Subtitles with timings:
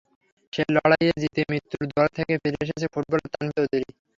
[0.53, 3.85] সেই লড়াইয়ে জিতে মৃত্যুর দুয়ার থেকে ফিরে এসেছেন ফুটবলার তানভীর চৌধুরী।